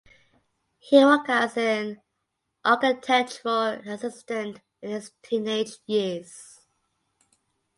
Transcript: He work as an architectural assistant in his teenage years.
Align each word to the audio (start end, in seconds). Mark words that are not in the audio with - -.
He 0.79 0.97
work 1.05 1.29
as 1.29 1.55
an 1.57 2.01
architectural 2.65 3.87
assistant 3.87 4.61
in 4.81 4.89
his 4.89 5.11
teenage 5.21 5.73
years. 5.85 6.61